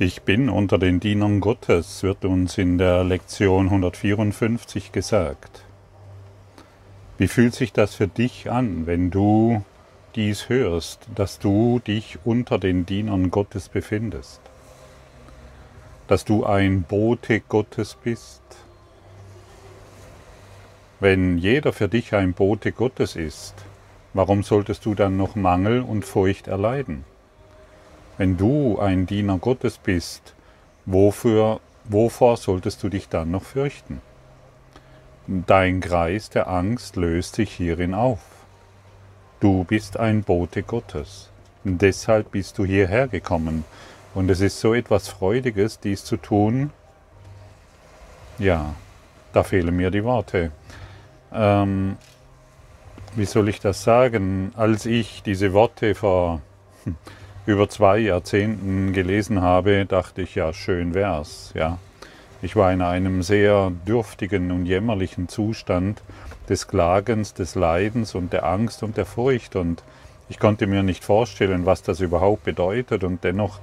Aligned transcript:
Ich 0.00 0.22
bin 0.22 0.48
unter 0.48 0.78
den 0.78 1.00
Dienern 1.00 1.40
Gottes, 1.40 2.04
wird 2.04 2.24
uns 2.24 2.56
in 2.56 2.78
der 2.78 3.02
Lektion 3.02 3.64
154 3.64 4.92
gesagt. 4.92 5.64
Wie 7.16 7.26
fühlt 7.26 7.52
sich 7.52 7.72
das 7.72 7.96
für 7.96 8.06
dich 8.06 8.48
an, 8.48 8.86
wenn 8.86 9.10
du 9.10 9.64
dies 10.14 10.48
hörst, 10.48 11.08
dass 11.16 11.40
du 11.40 11.80
dich 11.84 12.16
unter 12.24 12.60
den 12.60 12.86
Dienern 12.86 13.32
Gottes 13.32 13.68
befindest? 13.68 14.40
Dass 16.06 16.24
du 16.24 16.46
ein 16.46 16.82
Bote 16.82 17.40
Gottes 17.40 17.96
bist? 17.96 18.42
Wenn 21.00 21.38
jeder 21.38 21.72
für 21.72 21.88
dich 21.88 22.14
ein 22.14 22.34
Bote 22.34 22.70
Gottes 22.70 23.16
ist, 23.16 23.54
warum 24.14 24.44
solltest 24.44 24.86
du 24.86 24.94
dann 24.94 25.16
noch 25.16 25.34
Mangel 25.34 25.80
und 25.80 26.04
Furcht 26.04 26.46
erleiden? 26.46 27.04
Wenn 28.18 28.36
du 28.36 28.80
ein 28.80 29.06
Diener 29.06 29.38
Gottes 29.38 29.78
bist, 29.78 30.34
wofür, 30.86 31.60
wovor 31.84 32.36
solltest 32.36 32.82
du 32.82 32.88
dich 32.88 33.08
dann 33.08 33.30
noch 33.30 33.44
fürchten? 33.44 34.02
Dein 35.28 35.80
Kreis 35.80 36.28
der 36.28 36.48
Angst 36.48 36.96
löst 36.96 37.36
sich 37.36 37.52
hierin 37.52 37.94
auf. 37.94 38.18
Du 39.38 39.62
bist 39.62 39.96
ein 39.96 40.24
Bote 40.24 40.64
Gottes. 40.64 41.30
Deshalb 41.62 42.32
bist 42.32 42.58
du 42.58 42.64
hierher 42.64 43.06
gekommen. 43.06 43.64
Und 44.14 44.28
es 44.30 44.40
ist 44.40 44.58
so 44.58 44.74
etwas 44.74 45.06
Freudiges, 45.06 45.78
dies 45.78 46.04
zu 46.04 46.16
tun. 46.16 46.72
Ja, 48.40 48.74
da 49.32 49.44
fehlen 49.44 49.76
mir 49.76 49.92
die 49.92 50.02
Worte. 50.02 50.50
Ähm, 51.32 51.96
wie 53.14 53.26
soll 53.26 53.48
ich 53.48 53.60
das 53.60 53.84
sagen? 53.84 54.52
Als 54.56 54.86
ich 54.86 55.22
diese 55.22 55.52
Worte 55.52 55.94
vor 55.94 56.40
über 57.48 57.70
zwei 57.70 57.96
Jahrzehnten 57.96 58.92
gelesen 58.92 59.40
habe, 59.40 59.86
dachte 59.86 60.20
ich, 60.20 60.34
ja, 60.34 60.52
schön 60.52 60.92
wär's, 60.92 61.52
ja. 61.54 61.78
Ich 62.42 62.56
war 62.56 62.70
in 62.74 62.82
einem 62.82 63.22
sehr 63.22 63.72
dürftigen 63.86 64.50
und 64.50 64.66
jämmerlichen 64.66 65.30
Zustand 65.30 66.02
des 66.46 66.68
Klagens, 66.68 67.32
des 67.32 67.54
Leidens 67.54 68.14
und 68.14 68.34
der 68.34 68.44
Angst 68.44 68.82
und 68.82 68.98
der 68.98 69.06
Furcht 69.06 69.56
und 69.56 69.82
ich 70.28 70.38
konnte 70.38 70.66
mir 70.66 70.82
nicht 70.82 71.02
vorstellen, 71.02 71.64
was 71.64 71.82
das 71.82 72.00
überhaupt 72.00 72.44
bedeutet 72.44 73.02
und 73.02 73.24
dennoch 73.24 73.60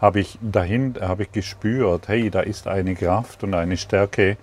habe 0.00 0.18
ich 0.18 0.36
dahin, 0.42 0.96
habe 1.00 1.22
ich 1.22 1.30
gespürt, 1.30 2.08
hey, 2.08 2.30
da 2.30 2.40
ist 2.40 2.66
eine 2.66 2.96
Kraft 2.96 3.44
und 3.44 3.54
eine 3.54 3.76
Stärke, 3.76 4.38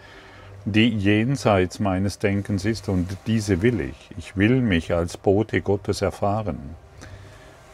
die 0.63 0.87
jenseits 0.87 1.81
meines 1.81 2.19
Denkens 2.19 2.63
ist 2.63 2.87
und 2.87 3.17
diese 3.27 3.61
will 3.61 3.81
ich. 3.81 4.11
Ich 4.17 4.37
will 4.37 4.61
mich 4.61 4.93
als 4.93 5.17
Bote 5.17 5.59
Gottes 5.59 6.01
erfahren. 6.01 6.86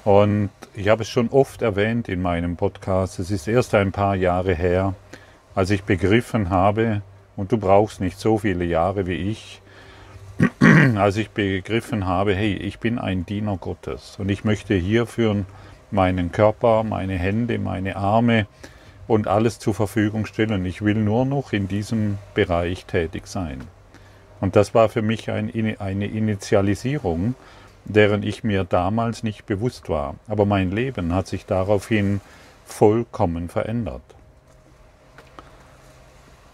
Und 0.03 0.49
ich 0.73 0.89
habe 0.89 1.03
es 1.03 1.09
schon 1.09 1.29
oft 1.29 1.61
erwähnt 1.61 2.09
in 2.09 2.21
meinem 2.21 2.57
Podcast, 2.57 3.19
es 3.19 3.31
ist 3.31 3.47
erst 3.47 3.73
ein 3.73 3.91
paar 3.91 4.15
Jahre 4.15 4.53
her, 4.53 4.95
als 5.55 5.69
ich 5.69 5.83
begriffen 5.83 6.49
habe, 6.49 7.01
und 7.35 7.51
du 7.51 7.57
brauchst 7.57 8.01
nicht 8.01 8.19
so 8.19 8.37
viele 8.37 8.65
Jahre 8.65 9.07
wie 9.07 9.31
ich, 9.31 9.61
als 10.95 11.17
ich 11.17 11.29
begriffen 11.29 12.05
habe, 12.05 12.35
hey, 12.35 12.53
ich 12.53 12.79
bin 12.79 12.99
ein 12.99 13.25
Diener 13.25 13.57
Gottes 13.57 14.17
und 14.19 14.29
ich 14.29 14.43
möchte 14.43 14.73
hierfür 14.73 15.45
meinen 15.89 16.31
Körper, 16.31 16.83
meine 16.83 17.17
Hände, 17.17 17.57
meine 17.59 17.95
Arme 17.95 18.47
und 19.07 19.27
alles 19.27 19.59
zur 19.59 19.73
Verfügung 19.73 20.25
stellen. 20.25 20.65
Ich 20.65 20.81
will 20.81 20.95
nur 20.95 21.25
noch 21.25 21.53
in 21.53 21.67
diesem 21.67 22.17
Bereich 22.33 22.85
tätig 22.85 23.27
sein. 23.27 23.61
Und 24.41 24.55
das 24.55 24.73
war 24.73 24.89
für 24.89 25.01
mich 25.01 25.29
ein, 25.31 25.51
eine 25.79 26.07
Initialisierung, 26.07 27.35
deren 27.85 28.23
ich 28.23 28.43
mir 28.43 28.63
damals 28.63 29.23
nicht 29.23 29.45
bewusst 29.45 29.89
war. 29.89 30.15
Aber 30.27 30.45
mein 30.45 30.71
Leben 30.71 31.13
hat 31.13 31.27
sich 31.27 31.45
daraufhin 31.45 32.21
vollkommen 32.65 33.49
verändert. 33.49 34.01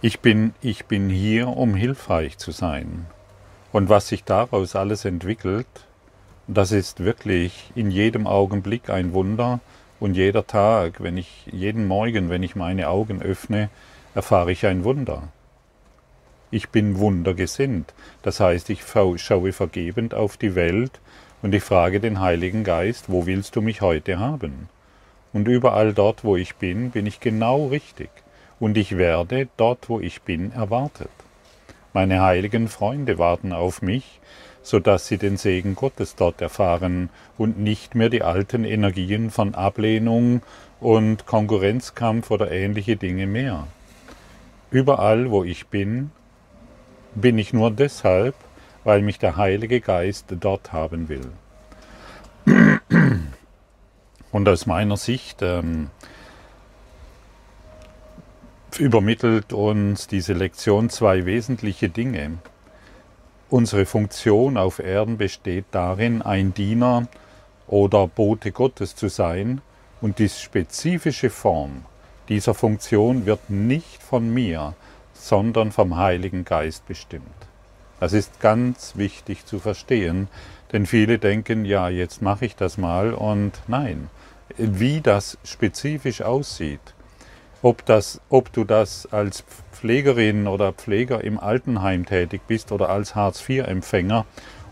Ich 0.01 0.21
bin, 0.21 0.53
ich 0.61 0.85
bin 0.85 1.09
hier, 1.09 1.49
um 1.49 1.75
hilfreich 1.75 2.37
zu 2.37 2.51
sein. 2.51 3.05
Und 3.71 3.89
was 3.89 4.07
sich 4.07 4.23
daraus 4.23 4.75
alles 4.75 5.05
entwickelt, 5.05 5.67
das 6.47 6.71
ist 6.71 7.01
wirklich 7.01 7.71
in 7.75 7.91
jedem 7.91 8.25
Augenblick 8.25 8.89
ein 8.89 9.13
Wunder 9.13 9.59
und 9.99 10.15
jeder 10.15 10.47
Tag, 10.47 11.03
wenn 11.03 11.17
ich 11.17 11.45
jeden 11.51 11.85
Morgen, 11.85 12.29
wenn 12.29 12.41
ich 12.41 12.55
meine 12.55 12.87
Augen 12.87 13.21
öffne, 13.21 13.69
erfahre 14.15 14.51
ich 14.51 14.65
ein 14.65 14.83
Wunder. 14.83 15.27
Ich 16.51 16.69
bin 16.69 16.97
wundergesinnt, 16.97 17.93
das 18.23 18.39
heißt, 18.39 18.71
ich 18.71 18.83
schaue 18.83 19.53
vergebend 19.53 20.15
auf 20.15 20.35
die 20.35 20.55
Welt 20.55 20.99
und 21.43 21.53
ich 21.53 21.63
frage 21.63 21.99
den 21.99 22.19
Heiligen 22.19 22.63
Geist, 22.63 23.05
wo 23.07 23.27
willst 23.27 23.55
du 23.55 23.61
mich 23.61 23.81
heute 23.81 24.17
haben? 24.17 24.67
Und 25.31 25.47
überall 25.47 25.93
dort, 25.93 26.23
wo 26.23 26.35
ich 26.35 26.55
bin, 26.55 26.89
bin 26.89 27.05
ich 27.05 27.19
genau 27.19 27.67
richtig. 27.67 28.09
Und 28.59 28.77
ich 28.77 28.97
werde 28.97 29.47
dort, 29.57 29.89
wo 29.89 29.99
ich 29.99 30.23
bin, 30.23 30.51
erwartet. 30.51 31.11
Meine 31.93 32.21
heiligen 32.21 32.67
Freunde 32.67 33.19
warten 33.19 33.53
auf 33.53 33.83
mich, 33.83 34.19
so 34.63 34.79
dass 34.79 35.07
sie 35.07 35.17
den 35.17 35.37
Segen 35.37 35.75
Gottes 35.75 36.15
dort 36.15 36.41
erfahren 36.41 37.09
und 37.37 37.59
nicht 37.59 37.93
mehr 37.93 38.09
die 38.09 38.23
alten 38.23 38.65
Energien 38.65 39.29
von 39.29 39.53
Ablehnung 39.53 40.41
und 40.79 41.25
Konkurrenzkampf 41.27 42.31
oder 42.31 42.51
ähnliche 42.51 42.97
Dinge 42.97 43.27
mehr. 43.27 43.67
Überall, 44.71 45.31
wo 45.31 45.43
ich 45.43 45.67
bin, 45.67 46.11
bin 47.15 47.37
ich 47.37 47.53
nur 47.53 47.71
deshalb, 47.71 48.35
weil 48.83 49.01
mich 49.01 49.19
der 49.19 49.37
Heilige 49.37 49.81
Geist 49.81 50.25
dort 50.39 50.71
haben 50.71 51.09
will. 51.09 51.31
Und 54.31 54.47
aus 54.47 54.65
meiner 54.65 54.97
Sicht 54.97 55.41
ähm, 55.41 55.89
übermittelt 58.77 59.53
uns 59.53 60.07
diese 60.07 60.33
Lektion 60.33 60.89
zwei 60.89 61.25
wesentliche 61.25 61.89
Dinge. 61.89 62.37
Unsere 63.49 63.85
Funktion 63.85 64.57
auf 64.57 64.79
Erden 64.79 65.17
besteht 65.17 65.65
darin, 65.71 66.21
ein 66.21 66.53
Diener 66.53 67.07
oder 67.67 68.07
Bote 68.07 68.51
Gottes 68.51 68.95
zu 68.95 69.07
sein, 69.09 69.61
und 70.01 70.19
die 70.19 70.29
spezifische 70.29 71.29
Form 71.29 71.83
dieser 72.29 72.53
Funktion 72.53 73.25
wird 73.25 73.49
nicht 73.49 74.01
von 74.01 74.33
mir, 74.33 74.75
sondern 75.19 75.71
vom 75.71 75.97
Heiligen 75.97 76.45
Geist 76.45 76.87
bestimmt. 76.87 77.23
Das 77.99 78.13
ist 78.13 78.39
ganz 78.39 78.93
wichtig 78.95 79.45
zu 79.45 79.59
verstehen, 79.59 80.29
denn 80.71 80.85
viele 80.85 81.19
denken, 81.19 81.65
ja, 81.65 81.89
jetzt 81.89 82.21
mache 82.21 82.45
ich 82.45 82.55
das 82.55 82.77
mal 82.77 83.13
und 83.13 83.51
nein, 83.67 84.09
wie 84.57 85.01
das 85.01 85.37
spezifisch 85.43 86.21
aussieht, 86.21 86.79
ob, 87.61 87.85
das, 87.85 88.21
ob 88.29 88.53
du 88.53 88.63
das 88.63 89.05
als 89.11 89.43
Pflegerin 89.71 90.47
oder 90.47 90.71
Pfleger 90.71 91.23
im 91.23 91.39
Altenheim 91.39 92.05
tätig 92.05 92.41
bist 92.47 92.71
oder 92.71 92.89
als 92.89 93.15
Hartz-IV-Empfänger 93.15 94.25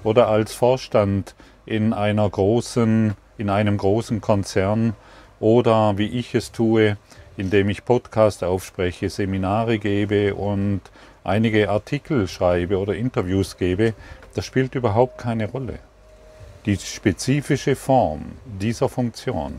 oder 0.04 0.30
als 0.30 0.54
Vorstand 0.54 1.36
in 1.66 1.92
einer 1.92 2.30
großen, 2.30 3.16
in 3.38 3.50
einem 3.50 3.78
großen 3.78 4.22
Konzern 4.22 4.96
oder 5.40 5.98
wie 5.98 6.08
ich 6.08 6.34
es 6.34 6.52
tue, 6.52 6.98
indem 7.38 7.70
ich 7.70 7.86
Podcast 7.86 8.44
aufspreche, 8.44 9.10
Seminare 9.10 9.78
gebe 9.80 10.36
und 10.36 10.82
einige 11.24 11.70
Artikel 11.70 12.28
schreibe 12.28 12.78
oder 12.78 12.96
Interviews 12.96 13.58
gebe, 13.58 13.94
das 14.34 14.46
spielt 14.46 14.76
überhaupt 14.76 15.18
keine 15.20 15.50
Rolle. 15.50 15.80
Die 16.66 16.76
spezifische 16.76 17.76
Form 17.76 18.34
dieser 18.46 18.90
Funktion 18.90 19.54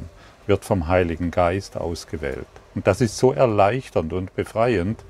wird 0.47 0.65
vom 0.65 0.89
Heiligen 0.89 1.31
Geist 1.31 1.77
ausgewählt. 1.77 2.47
Und 2.75 2.87
das 2.87 3.01
ist 3.01 3.17
so 3.17 3.33
erleichternd 3.33 4.13
und 4.13 4.35
befreiend, 4.35 5.05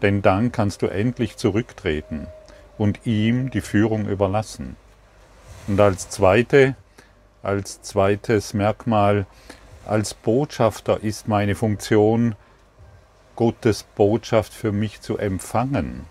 denn 0.00 0.22
dann 0.22 0.52
kannst 0.52 0.82
du 0.82 0.86
endlich 0.86 1.36
zurücktreten 1.36 2.26
und 2.78 3.00
ihm 3.04 3.50
die 3.50 3.60
Führung 3.60 4.06
überlassen. 4.08 4.76
Und 5.68 5.80
als 5.80 6.08
zweite, 6.08 6.74
als 7.42 7.82
zweites 7.82 8.54
Merkmal, 8.54 9.26
als 9.86 10.14
Botschafter 10.14 11.02
ist 11.02 11.28
meine 11.28 11.54
Funktion, 11.54 12.34
Gottes 13.36 13.82
Botschaft 13.82 14.52
für 14.52 14.72
mich 14.72 15.00
zu 15.00 15.18
empfangen 15.18 16.04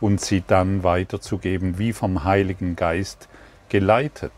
und 0.00 0.20
sie 0.20 0.42
dann 0.46 0.84
weiterzugeben, 0.84 1.78
wie 1.78 1.92
vom 1.92 2.24
Heiligen 2.24 2.76
Geist 2.76 3.28
geleitet. 3.68 4.32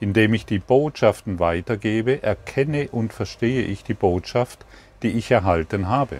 Indem 0.00 0.34
ich 0.34 0.46
die 0.46 0.58
Botschaften 0.58 1.38
weitergebe, 1.38 2.22
erkenne 2.22 2.88
und 2.90 3.12
verstehe 3.12 3.62
ich 3.62 3.84
die 3.84 3.94
Botschaft, 3.94 4.64
die 5.02 5.10
ich 5.10 5.30
erhalten 5.30 5.88
habe. 5.88 6.18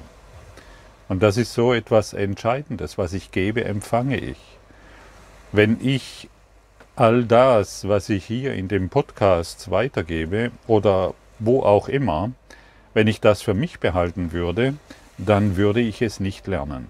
Und 1.08 1.22
das 1.22 1.36
ist 1.36 1.54
so 1.54 1.72
etwas 1.72 2.12
Entscheidendes, 2.12 2.98
was 2.98 3.12
ich 3.12 3.30
gebe, 3.30 3.64
empfange 3.64 4.18
ich. 4.18 4.38
Wenn 5.52 5.78
ich 5.80 6.28
all 6.96 7.24
das, 7.24 7.88
was 7.88 8.08
ich 8.08 8.24
hier 8.24 8.54
in 8.54 8.68
dem 8.68 8.90
Podcast 8.90 9.70
weitergebe 9.70 10.50
oder 10.66 11.14
wo 11.38 11.62
auch 11.62 11.88
immer, 11.88 12.32
wenn 12.94 13.06
ich 13.06 13.20
das 13.20 13.42
für 13.42 13.54
mich 13.54 13.80
behalten 13.80 14.32
würde, 14.32 14.74
dann 15.18 15.56
würde 15.56 15.80
ich 15.80 16.02
es 16.02 16.20
nicht 16.20 16.46
lernen. 16.46 16.86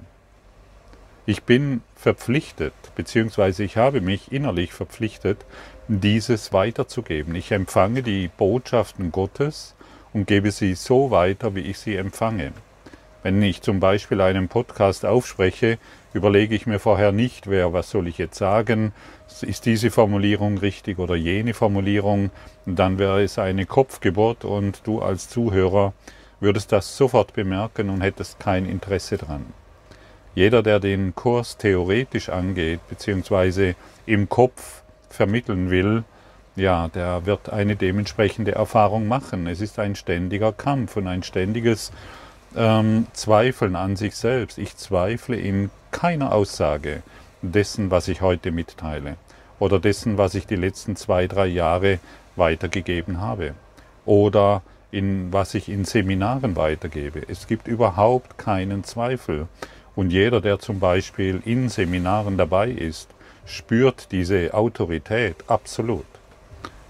Ich 1.27 1.43
bin 1.43 1.83
verpflichtet, 1.95 2.73
beziehungsweise 2.97 3.63
ich 3.63 3.77
habe 3.77 4.01
mich 4.01 4.33
innerlich 4.33 4.73
verpflichtet, 4.73 5.45
dieses 5.89 6.53
weiterzugeben. 6.53 7.35
Ich 7.35 7.53
empfange 7.53 8.03
die 8.03 8.29
Botschaften 8.29 9.13
Gottes 9.13 9.75
und 10.13 10.27
gebe 10.27 10.51
sie 10.51 10.75
so 10.75 11.11
weiter, 11.11 11.55
wie 11.55 11.61
ich 11.61 11.79
sie 11.79 11.97
empfange. 11.97 12.53
Wenn 13.29 13.43
ich 13.43 13.61
zum 13.61 13.79
Beispiel 13.79 14.23
einen 14.23 14.49
Podcast 14.49 15.05
aufspreche, 15.05 15.77
überlege 16.15 16.55
ich 16.55 16.67
mir 16.67 16.79
vorher 16.79 17.13
nicht, 17.13 17.47
wer, 17.47 17.75
was 17.75 17.91
soll 17.91 18.09
ich 18.09 18.17
jetzt 18.17 18.39
sagen, 18.39 18.95
ist 19.43 19.67
diese 19.67 19.91
Formulierung 19.91 20.57
richtig 20.57 20.99
oder 20.99 21.15
jene 21.15 21.53
Formulierung, 21.53 22.31
dann 22.65 22.99
wäre 22.99 23.23
es 23.23 23.39
eine 23.39 23.67
Kopfgeburt 23.67 24.47
und 24.47 24.81
du 24.87 25.03
als 25.03 25.29
Zuhörer 25.29 25.93
würdest 26.41 26.73
das 26.73 26.97
sofort 26.97 27.35
bemerken 27.35 27.91
und 27.91 28.01
hättest 28.01 28.41
kein 28.41 28.65
Interesse 28.65 29.19
dran. 29.19 29.45
Jeder, 30.35 30.63
der 30.63 30.81
den 30.81 31.15
Kurs 31.15 31.59
theoretisch 31.59 32.31
angeht, 32.31 32.81
beziehungsweise 32.89 33.75
im 34.07 34.31
Kopf 34.31 34.81
vermitteln 35.11 35.69
will, 35.69 36.03
ja, 36.57 36.89
der 36.89 37.27
wird 37.27 37.51
eine 37.51 37.77
dementsprechende 37.77 38.53
Erfahrung 38.53 39.07
machen. 39.07 39.47
Es 39.47 39.61
ist 39.61 39.79
ein 39.79 39.97
ständiger 39.97 40.51
Kampf 40.53 40.97
und 40.97 41.07
ein 41.07 41.23
ständiges 41.23 41.93
ähm, 42.57 43.07
Zweifeln 43.13 43.77
an 43.77 43.97
sich 43.97 44.17
selbst. 44.17 44.59
Ich 44.59 44.77
zweifle 44.77 45.37
in 45.37 45.71
keiner 45.91 46.33
Aussage 46.33 47.03
dessen, 47.43 47.91
was 47.91 48.09
ich 48.09 48.21
heute 48.21 48.51
mitteile 48.51 49.17
oder 49.59 49.79
dessen, 49.79 50.19
was 50.19 50.35
ich 50.35 50.47
die 50.47 50.57
letzten 50.57 50.97
zwei, 50.97 51.27
drei 51.27 51.47
Jahre 51.47 51.99
weitergegeben 52.37 53.21
habe 53.21 53.55
oder 54.05 54.63
in 54.91 55.33
was 55.33 55.55
ich 55.55 55.69
in 55.69 55.85
Seminaren 55.85 56.57
weitergebe. 56.57 57.23
Es 57.29 57.47
gibt 57.47 57.69
überhaupt 57.69 58.39
keinen 58.39 58.85
Zweifel. 58.85 59.49
Und 59.95 60.11
jeder, 60.11 60.41
der 60.41 60.61
zum 60.61 60.79
Beispiel 60.79 61.43
in 61.45 61.69
Seminaren 61.69 62.39
dabei 62.39 62.71
ist, 62.71 63.09
spürt 63.45 64.13
diese 64.13 64.55
Autorität 64.55 65.37
absolut. 65.49 66.07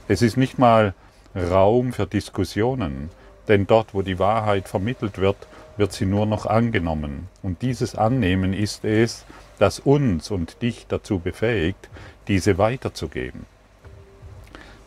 Es 0.08 0.22
ist 0.22 0.36
nicht 0.36 0.58
mal 0.58 0.94
Raum 1.34 1.92
für 1.92 2.06
Diskussionen, 2.06 3.10
denn 3.48 3.66
dort, 3.66 3.94
wo 3.94 4.02
die 4.02 4.18
Wahrheit 4.18 4.68
vermittelt 4.68 5.18
wird, 5.18 5.36
wird 5.76 5.92
sie 5.92 6.06
nur 6.06 6.26
noch 6.26 6.46
angenommen. 6.46 7.28
Und 7.42 7.62
dieses 7.62 7.94
Annehmen 7.94 8.52
ist 8.52 8.84
es, 8.84 9.24
das 9.58 9.80
uns 9.80 10.30
und 10.30 10.62
dich 10.62 10.86
dazu 10.88 11.18
befähigt, 11.18 11.88
diese 12.28 12.58
weiterzugeben. 12.58 13.46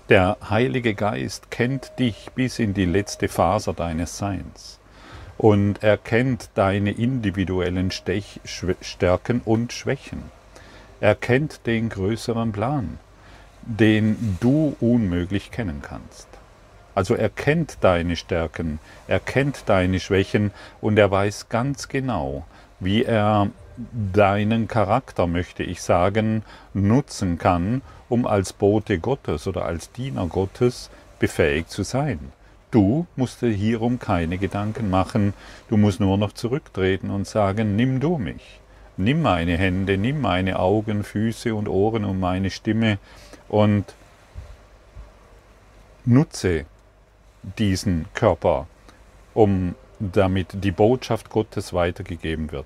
Der 0.10 0.38
Heilige 0.50 0.94
Geist 0.94 1.52
kennt 1.52 1.98
dich 1.98 2.30
bis 2.36 2.60
in 2.60 2.74
die 2.74 2.86
letzte 2.86 3.28
Faser 3.28 3.74
deines 3.74 4.18
Seins 4.18 4.80
und 5.38 5.81
er 5.81 5.98
kennt 5.98 6.50
deine 6.54 6.92
individuellen 6.92 7.92
Stech 7.92 8.42
Stärken 8.44 9.42
und 9.44 9.74
Schwächen. 9.74 10.24
Er 11.00 11.16
kennt 11.16 11.66
den 11.66 11.90
größeren 11.90 12.52
Plan, 12.52 13.00
den 13.63 14.38
du 14.40 14.75
unmöglich 14.80 15.50
kennen 15.50 15.81
kannst. 15.81 16.28
Also 16.93 17.15
er 17.15 17.29
kennt 17.29 17.77
deine 17.81 18.15
Stärken, 18.15 18.79
er 19.07 19.19
kennt 19.19 19.63
deine 19.67 19.99
Schwächen 19.99 20.51
und 20.81 20.97
er 20.97 21.09
weiß 21.09 21.49
ganz 21.49 21.88
genau, 21.88 22.45
wie 22.79 23.03
er 23.03 23.49
deinen 24.13 24.67
Charakter, 24.67 25.27
möchte 25.27 25.63
ich 25.63 25.81
sagen, 25.81 26.43
nutzen 26.73 27.38
kann, 27.38 27.81
um 28.09 28.27
als 28.27 28.53
Bote 28.53 28.99
Gottes 28.99 29.47
oder 29.47 29.65
als 29.65 29.91
Diener 29.91 30.27
Gottes 30.27 30.89
befähigt 31.19 31.69
zu 31.69 31.83
sein. 31.83 32.19
Du 32.71 33.05
musst 33.15 33.41
dir 33.41 33.49
hierum 33.51 33.99
keine 33.99 34.38
Gedanken 34.38 34.89
machen, 34.89 35.33
du 35.69 35.77
musst 35.77 35.99
nur 35.99 36.17
noch 36.17 36.33
zurücktreten 36.33 37.09
und 37.09 37.27
sagen, 37.27 37.75
nimm 37.75 37.99
du 37.99 38.17
mich. 38.17 38.59
Nimm 38.97 39.21
meine 39.21 39.57
Hände, 39.57 39.97
nimm 39.97 40.21
meine 40.21 40.59
Augen, 40.59 41.03
Füße 41.03 41.55
und 41.55 41.67
Ohren 41.67 42.05
und 42.05 42.19
meine 42.19 42.49
Stimme 42.49 42.97
und 43.49 43.85
nutze 46.05 46.65
diesen 47.43 48.05
Körper, 48.13 48.67
um 49.33 49.75
damit 49.99 50.63
die 50.63 50.71
Botschaft 50.71 51.29
Gottes 51.29 51.73
weitergegeben 51.73 52.51
wird. 52.51 52.65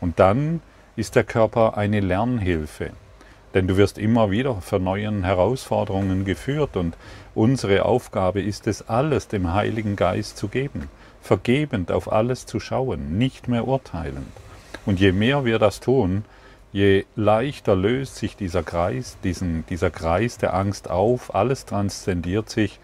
Und 0.00 0.18
dann 0.18 0.60
ist 0.96 1.16
der 1.16 1.24
Körper 1.24 1.76
eine 1.76 2.00
Lernhilfe, 2.00 2.90
denn 3.54 3.66
du 3.66 3.76
wirst 3.76 3.98
immer 3.98 4.30
wieder 4.30 4.60
für 4.60 4.78
neuen 4.78 5.24
Herausforderungen 5.24 6.24
geführt 6.24 6.76
und 6.76 6.96
unsere 7.34 7.84
Aufgabe 7.84 8.40
ist 8.40 8.66
es, 8.66 8.88
alles 8.88 9.28
dem 9.28 9.52
Heiligen 9.52 9.96
Geist 9.96 10.36
zu 10.36 10.48
geben, 10.48 10.88
vergebend 11.20 11.92
auf 11.92 12.12
alles 12.12 12.46
zu 12.46 12.60
schauen, 12.60 13.18
nicht 13.18 13.48
mehr 13.48 13.66
urteilend. 13.66 14.26
Und 14.86 15.00
je 15.00 15.12
mehr 15.12 15.44
wir 15.44 15.58
das 15.58 15.80
tun, 15.80 16.24
je 16.72 17.04
leichter 17.14 17.76
löst 17.76 18.16
sich 18.16 18.36
dieser 18.36 18.62
Kreis, 18.62 19.16
diesen, 19.22 19.64
dieser 19.66 19.90
Kreis 19.90 20.38
der 20.38 20.54
Angst 20.54 20.90
auf, 20.90 21.34
alles 21.34 21.66
transzendiert 21.66 22.50
sich 22.50 22.80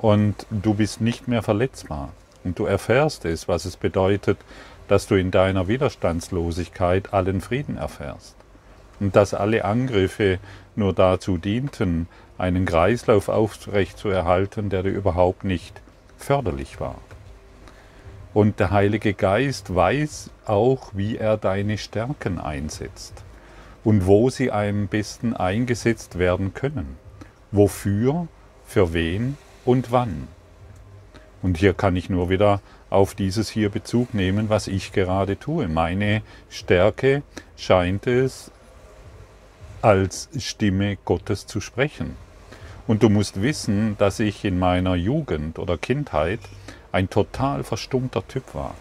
und 0.00 0.46
du 0.48 0.72
bist 0.72 1.02
nicht 1.02 1.28
mehr 1.28 1.42
verletzbar. 1.42 2.12
Und 2.42 2.58
du 2.58 2.64
erfährst 2.64 3.26
es, 3.26 3.48
was 3.48 3.66
es 3.66 3.76
bedeutet, 3.76 4.38
dass 4.88 5.06
du 5.06 5.14
in 5.14 5.30
deiner 5.30 5.68
Widerstandslosigkeit 5.68 7.12
allen 7.12 7.42
Frieden 7.42 7.76
erfährst. 7.76 8.34
Und 8.98 9.14
dass 9.14 9.34
alle 9.34 9.66
Angriffe 9.66 10.38
nur 10.74 10.94
dazu 10.94 11.36
dienten, 11.36 12.08
einen 12.38 12.64
Kreislauf 12.64 13.28
aufrechtzuerhalten, 13.28 14.70
der 14.70 14.84
dir 14.84 14.90
überhaupt 14.90 15.44
nicht 15.44 15.82
förderlich 16.16 16.80
war. 16.80 16.96
Und 18.32 18.58
der 18.58 18.70
Heilige 18.70 19.12
Geist 19.12 19.74
weiß 19.74 20.30
auch, 20.46 20.92
wie 20.94 21.18
er 21.18 21.36
deine 21.36 21.76
Stärken 21.76 22.38
einsetzt 22.38 23.22
und 23.84 24.06
wo 24.06 24.30
sie 24.30 24.50
am 24.50 24.88
besten 24.88 25.36
eingesetzt 25.36 26.18
werden 26.18 26.54
können. 26.54 26.96
Wofür, 27.50 28.28
für 28.64 28.94
wen 28.94 29.36
und 29.64 29.92
wann. 29.92 30.28
Und 31.42 31.58
hier 31.58 31.74
kann 31.74 31.96
ich 31.96 32.10
nur 32.10 32.28
wieder 32.28 32.60
auf 32.90 33.14
dieses 33.14 33.48
hier 33.48 33.70
Bezug 33.70 34.14
nehmen, 34.14 34.48
was 34.48 34.66
ich 34.66 34.92
gerade 34.92 35.38
tue. 35.38 35.68
Meine 35.68 36.22
Stärke 36.48 37.22
scheint 37.56 38.06
es, 38.06 38.50
als 39.82 40.28
Stimme 40.38 40.96
Gottes 41.04 41.46
zu 41.46 41.60
sprechen. 41.60 42.16
Und 42.86 43.02
du 43.02 43.08
musst 43.08 43.40
wissen, 43.40 43.96
dass 43.98 44.20
ich 44.20 44.44
in 44.44 44.58
meiner 44.58 44.94
Jugend 44.94 45.58
oder 45.58 45.78
Kindheit 45.78 46.40
ein 46.92 47.08
total 47.08 47.62
verstummter 47.62 48.26
Typ 48.26 48.54
war. 48.54 48.74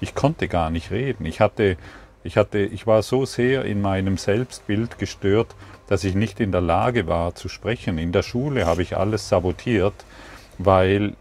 Ich 0.00 0.14
konnte 0.14 0.46
gar 0.46 0.70
nicht 0.70 0.90
reden. 0.90 1.24
Ich 1.24 1.40
hatte, 1.40 1.76
ich 2.22 2.36
hatte, 2.36 2.58
ich 2.58 2.86
war 2.86 3.02
so 3.02 3.24
sehr 3.24 3.64
in 3.64 3.80
meinem 3.80 4.18
Selbstbild 4.18 4.98
gestört, 4.98 5.54
dass 5.88 6.04
ich 6.04 6.14
nicht 6.14 6.40
in 6.40 6.52
der 6.52 6.60
Lage 6.60 7.06
war 7.06 7.34
zu 7.34 7.48
sprechen. 7.48 7.98
In 7.98 8.12
der 8.12 8.22
Schule 8.22 8.66
habe 8.66 8.82
ich 8.82 8.96
alles 8.96 9.28
sabotiert, 9.28 9.94
weil 10.58 11.14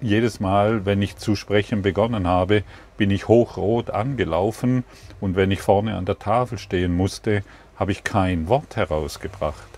jedes 0.00 0.40
Mal, 0.40 0.86
wenn 0.86 1.02
ich 1.02 1.16
zu 1.16 1.34
sprechen 1.34 1.82
begonnen 1.82 2.26
habe, 2.26 2.62
bin 2.96 3.10
ich 3.10 3.28
hochrot 3.28 3.90
angelaufen 3.90 4.84
und 5.20 5.36
wenn 5.36 5.50
ich 5.50 5.60
vorne 5.60 5.96
an 5.96 6.04
der 6.04 6.18
Tafel 6.18 6.58
stehen 6.58 6.94
musste, 6.94 7.42
habe 7.76 7.92
ich 7.92 8.04
kein 8.04 8.48
Wort 8.48 8.76
herausgebracht. 8.76 9.68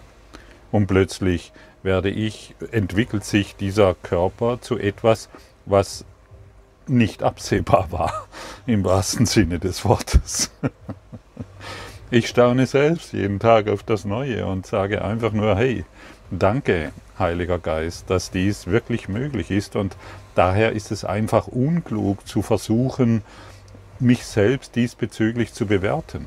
Und 0.72 0.86
plötzlich 0.86 1.52
werde 1.82 2.10
ich, 2.10 2.54
entwickelt 2.70 3.24
sich 3.24 3.56
dieser 3.56 3.94
Körper 3.94 4.60
zu 4.60 4.78
etwas, 4.78 5.28
was 5.66 6.04
nicht 6.86 7.22
absehbar 7.22 7.90
war, 7.90 8.26
im 8.66 8.84
wahrsten 8.84 9.26
Sinne 9.26 9.58
des 9.58 9.84
Wortes. 9.84 10.50
Ich 12.12 12.26
staune 12.26 12.66
selbst 12.66 13.12
jeden 13.12 13.38
Tag 13.38 13.68
auf 13.68 13.84
das 13.84 14.04
Neue 14.04 14.44
und 14.44 14.66
sage 14.66 15.04
einfach 15.04 15.32
nur, 15.32 15.54
hey, 15.54 15.84
danke, 16.32 16.90
Heiliger 17.20 17.60
Geist, 17.60 18.10
dass 18.10 18.32
dies 18.32 18.66
wirklich 18.66 19.08
möglich 19.08 19.52
ist 19.52 19.76
und 19.76 19.96
daher 20.34 20.72
ist 20.72 20.90
es 20.90 21.04
einfach 21.04 21.46
unklug 21.46 22.26
zu 22.26 22.42
versuchen, 22.42 23.22
mich 24.00 24.24
selbst 24.26 24.74
diesbezüglich 24.74 25.52
zu 25.52 25.66
bewerten 25.66 26.24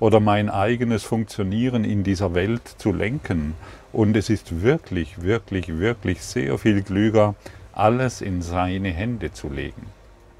oder 0.00 0.20
mein 0.20 0.50
eigenes 0.50 1.02
Funktionieren 1.02 1.84
in 1.84 2.04
dieser 2.04 2.34
Welt 2.34 2.68
zu 2.76 2.92
lenken. 2.92 3.54
Und 3.90 4.14
es 4.18 4.28
ist 4.28 4.60
wirklich, 4.60 5.22
wirklich, 5.22 5.78
wirklich 5.78 6.20
sehr 6.20 6.58
viel 6.58 6.82
klüger, 6.82 7.36
alles 7.72 8.20
in 8.20 8.42
seine 8.42 8.90
Hände 8.90 9.32
zu 9.32 9.48
legen. 9.48 9.86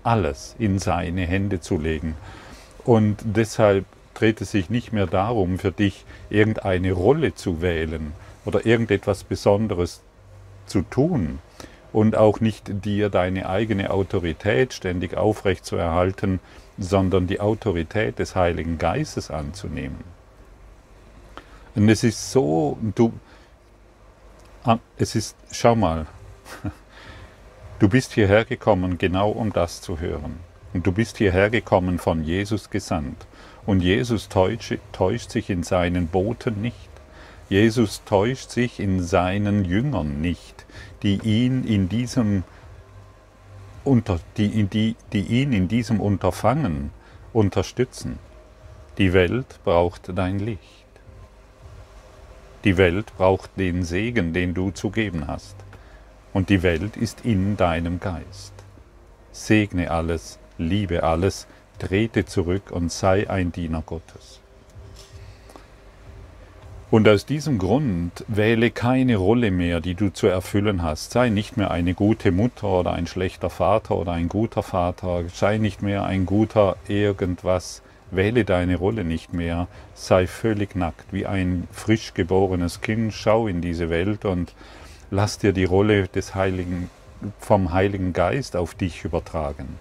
Alles 0.02 0.54
in 0.58 0.78
seine 0.78 1.22
Hände 1.22 1.60
zu 1.60 1.78
legen. 1.78 2.14
Und 2.84 3.16
deshalb 3.24 3.86
dreht 4.22 4.40
es 4.40 4.52
sich 4.52 4.70
nicht 4.70 4.92
mehr 4.92 5.08
darum, 5.08 5.58
für 5.58 5.72
dich 5.72 6.04
irgendeine 6.30 6.92
Rolle 6.92 7.34
zu 7.34 7.60
wählen, 7.60 8.12
oder 8.44 8.66
irgendetwas 8.66 9.24
Besonderes 9.24 10.00
zu 10.66 10.82
tun 10.82 11.40
und 11.92 12.16
auch 12.16 12.40
nicht 12.40 12.84
dir 12.84 13.08
deine 13.08 13.48
eigene 13.48 13.90
Autorität 13.90 14.72
ständig 14.72 15.16
aufrecht 15.16 15.64
zu 15.64 15.76
erhalten, 15.76 16.40
sondern 16.78 17.26
die 17.26 17.40
Autorität 17.40 18.18
des 18.18 18.34
Heiligen 18.34 18.78
Geistes 18.78 19.30
anzunehmen. 19.30 20.04
Und 21.74 21.88
es 21.88 22.04
ist 22.04 22.32
so, 22.32 22.78
du, 22.94 23.12
ah, 24.64 24.78
es 24.96 25.14
ist, 25.14 25.36
schau 25.50 25.74
mal, 25.74 26.06
du 27.78 27.88
bist 27.88 28.12
hierher 28.12 28.44
gekommen, 28.44 28.98
genau 28.98 29.30
um 29.30 29.52
das 29.52 29.80
zu 29.80 30.00
hören. 30.00 30.38
Und 30.74 30.86
du 30.86 30.92
bist 30.92 31.18
hierher 31.18 31.50
gekommen 31.50 31.98
von 31.98 32.24
Jesus 32.24 32.70
gesandt. 32.70 33.26
Und 33.64 33.80
Jesus 33.80 34.28
täuscht, 34.28 35.30
sich 35.30 35.50
in 35.50 35.62
seinen 35.62 36.08
Boten 36.08 36.60
nicht. 36.60 36.90
Jesus 37.48 38.02
täuscht 38.04 38.50
sich 38.50 38.80
in 38.80 39.02
seinen 39.02 39.64
Jüngern 39.64 40.20
nicht, 40.20 40.66
die 41.02 41.20
ihn 41.22 41.64
in 41.64 41.88
diesem 41.88 42.44
unter, 43.84 44.20
die, 44.36 44.64
die, 44.64 44.96
die 45.12 45.20
ihn 45.20 45.52
in 45.52 45.68
diesem 45.68 46.00
Unterfangen 46.00 46.90
unterstützen. 47.32 48.18
Die 48.98 49.12
Welt 49.12 49.60
braucht 49.64 50.16
dein 50.16 50.38
Licht. 50.38 50.60
Die 52.64 52.76
Welt 52.76 53.12
braucht 53.16 53.50
den 53.56 53.82
Segen, 53.82 54.32
den 54.32 54.54
du 54.54 54.70
zu 54.70 54.90
geben 54.90 55.26
hast. 55.26 55.56
Und 56.32 56.48
die 56.48 56.62
Welt 56.62 56.96
ist 56.96 57.24
in 57.24 57.56
deinem 57.56 57.98
Geist. 57.98 58.52
Segne 59.32 59.90
alles, 59.90 60.38
liebe 60.58 61.02
alles, 61.02 61.46
trete 61.82 62.24
zurück 62.24 62.70
und 62.70 62.92
sei 62.92 63.28
ein 63.28 63.50
Diener 63.50 63.82
Gottes. 63.84 64.40
Und 66.92 67.08
aus 67.08 67.24
diesem 67.24 67.58
Grund 67.58 68.24
wähle 68.28 68.70
keine 68.70 69.16
Rolle 69.16 69.50
mehr, 69.50 69.80
die 69.80 69.94
du 69.94 70.12
zu 70.12 70.26
erfüllen 70.26 70.82
hast. 70.82 71.12
Sei 71.12 71.30
nicht 71.30 71.56
mehr 71.56 71.70
eine 71.70 71.94
gute 71.94 72.30
Mutter 72.32 72.68
oder 72.68 72.92
ein 72.92 73.06
schlechter 73.06 73.48
Vater 73.48 73.96
oder 73.96 74.12
ein 74.12 74.28
guter 74.28 74.62
Vater. 74.62 75.24
Sei 75.32 75.56
nicht 75.56 75.80
mehr 75.80 76.04
ein 76.04 76.26
guter 76.26 76.76
irgendwas. 76.88 77.80
Wähle 78.10 78.44
deine 78.44 78.76
Rolle 78.76 79.04
nicht 79.04 79.32
mehr. 79.32 79.68
Sei 79.94 80.26
völlig 80.26 80.76
nackt, 80.76 81.14
wie 81.14 81.24
ein 81.24 81.66
frisch 81.72 82.12
geborenes 82.12 82.82
Kind. 82.82 83.14
Schau 83.14 83.46
in 83.46 83.62
diese 83.62 83.88
Welt 83.88 84.26
und 84.26 84.52
lass 85.10 85.38
dir 85.38 85.54
die 85.54 85.64
Rolle 85.64 86.08
des 86.08 86.34
Heiligen, 86.34 86.90
vom 87.38 87.72
Heiligen 87.72 88.12
Geist 88.12 88.54
auf 88.54 88.74
dich 88.74 89.02
übertragen. 89.02 89.78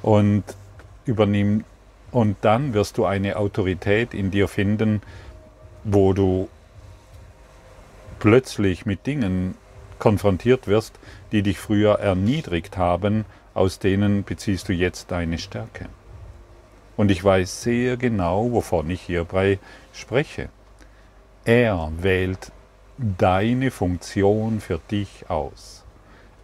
Und 0.00 0.42
übernimm, 1.04 1.64
und 2.12 2.36
dann 2.42 2.74
wirst 2.74 2.98
du 2.98 3.06
eine 3.06 3.36
Autorität 3.36 4.12
in 4.12 4.30
dir 4.30 4.46
finden, 4.46 5.00
wo 5.82 6.12
du 6.12 6.48
plötzlich 8.18 8.84
mit 8.84 9.06
Dingen 9.06 9.54
konfrontiert 9.98 10.68
wirst, 10.68 10.98
die 11.32 11.42
dich 11.42 11.58
früher 11.58 11.98
erniedrigt 11.98 12.76
haben, 12.76 13.24
aus 13.54 13.78
denen 13.78 14.24
beziehst 14.24 14.68
du 14.68 14.72
jetzt 14.74 15.10
deine 15.10 15.38
Stärke. 15.38 15.86
Und 16.96 17.10
ich 17.10 17.24
weiß 17.24 17.62
sehr 17.62 17.96
genau, 17.96 18.52
wovon 18.52 18.90
ich 18.90 19.00
hierbei 19.00 19.58
spreche. 19.94 20.50
Er 21.44 21.90
wählt 21.98 22.52
deine 22.98 23.70
Funktion 23.70 24.60
für 24.60 24.80
dich 24.90 25.30
aus. 25.30 25.84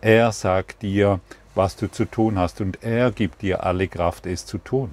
Er 0.00 0.32
sagt 0.32 0.82
dir, 0.82 1.20
was 1.58 1.74
du 1.74 1.90
zu 1.90 2.04
tun 2.04 2.38
hast 2.38 2.60
und 2.60 2.84
er 2.84 3.10
gibt 3.10 3.42
dir 3.42 3.64
alle 3.64 3.88
Kraft, 3.88 4.26
es 4.26 4.46
zu 4.46 4.58
tun. 4.58 4.90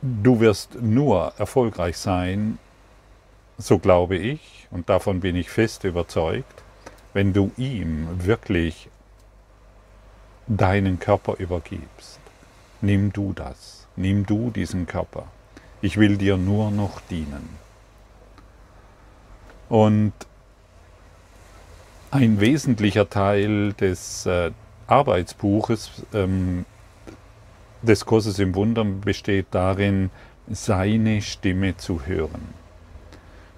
Du 0.00 0.38
wirst 0.38 0.76
nur 0.80 1.32
erfolgreich 1.36 1.98
sein, 1.98 2.60
so 3.58 3.80
glaube 3.80 4.16
ich, 4.16 4.68
und 4.70 4.88
davon 4.88 5.18
bin 5.18 5.34
ich 5.34 5.50
fest 5.50 5.82
überzeugt, 5.82 6.62
wenn 7.12 7.32
du 7.32 7.50
ihm 7.56 8.06
wirklich 8.24 8.88
deinen 10.46 11.00
Körper 11.00 11.38
übergibst. 11.38 12.20
Nimm 12.82 13.12
du 13.12 13.32
das, 13.32 13.88
nimm 13.96 14.26
du 14.26 14.50
diesen 14.50 14.86
Körper. 14.86 15.24
Ich 15.80 15.96
will 15.96 16.18
dir 16.18 16.36
nur 16.36 16.70
noch 16.70 17.00
dienen. 17.10 17.48
Und 19.68 20.12
ein 22.16 22.40
wesentlicher 22.40 23.08
Teil 23.08 23.72
des 23.74 24.26
äh, 24.26 24.50
Arbeitsbuches 24.86 25.90
ähm, 26.14 26.64
des 27.82 28.06
Kurses 28.06 28.38
im 28.38 28.54
Wundern 28.54 29.00
besteht 29.00 29.46
darin, 29.50 30.10
seine 30.48 31.22
Stimme 31.22 31.76
zu 31.76 32.06
hören. 32.06 32.54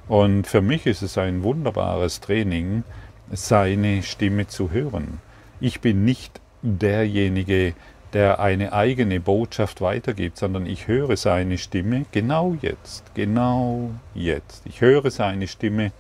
Und 0.09 0.47
für 0.47 0.62
mich 0.62 0.87
ist 0.87 1.03
es 1.03 1.19
ein 1.19 1.43
wunderbares 1.43 2.21
Training, 2.21 2.85
seine 3.31 4.03
Stimme 4.03 4.47
zu 4.47 4.71
hören. 4.71 5.21
Ich 5.61 5.81
bin 5.81 6.05
nicht 6.05 6.41
derjenige, 6.62 7.75
der 8.15 8.41
eine 8.41 8.73
eigene 8.73 9.21
Botschaft 9.21 9.83
weitergibt, 9.83 10.38
sondern 10.38 10.65
ich 10.65 10.88
höre 10.88 11.17
seine 11.17 11.59
Stimme 11.59 12.07
genau 12.11 12.57
jetzt, 12.62 13.15
genau 13.15 13.91
jetzt. 14.15 14.62
Ich 14.65 14.81
höre 14.81 15.11
seine 15.11 15.47
Stimme 15.47 15.93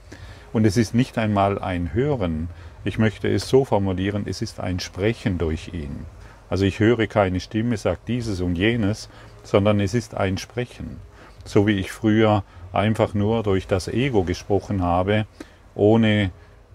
und 0.52 0.64
es 0.64 0.76
ist 0.76 0.94
nicht 0.94 1.18
einmal 1.18 1.58
ein 1.58 1.92
Hören, 1.92 2.48
ich 2.84 2.98
möchte 2.98 3.28
es 3.28 3.48
so 3.48 3.64
formulieren, 3.64 4.24
es 4.26 4.40
ist 4.40 4.60
ein 4.60 4.80
Sprechen 4.80 5.38
durch 5.38 5.74
ihn. 5.74 6.06
Also 6.48 6.64
ich 6.64 6.78
höre 6.78 7.06
keine 7.06 7.40
Stimme, 7.40 7.76
sagt 7.76 8.08
dieses 8.08 8.40
und 8.40 8.56
jenes, 8.56 9.08
sondern 9.42 9.80
es 9.80 9.94
ist 9.94 10.14
ein 10.14 10.38
Sprechen. 10.38 10.98
So 11.44 11.66
wie 11.66 11.78
ich 11.78 11.92
früher 11.92 12.44
einfach 12.72 13.14
nur 13.14 13.42
durch 13.42 13.66
das 13.66 13.88
Ego 13.88 14.24
gesprochen 14.24 14.82
habe, 14.82 15.26
ohne 15.74 16.30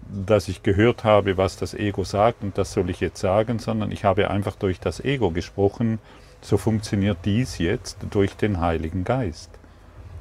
dass 0.08 0.48
ich 0.48 0.62
gehört 0.62 1.04
habe, 1.04 1.36
was 1.36 1.56
das 1.56 1.74
Ego 1.74 2.04
sagt 2.04 2.42
und 2.42 2.58
das 2.58 2.72
soll 2.72 2.90
ich 2.90 3.00
jetzt 3.00 3.20
sagen, 3.20 3.58
sondern 3.58 3.90
ich 3.90 4.04
habe 4.04 4.30
einfach 4.30 4.56
durch 4.56 4.80
das 4.80 5.00
Ego 5.00 5.30
gesprochen. 5.30 5.98
So 6.40 6.58
funktioniert 6.58 7.18
dies 7.24 7.58
jetzt 7.58 7.96
durch 8.10 8.36
den 8.36 8.60
Heiligen 8.60 9.04
Geist. 9.04 9.50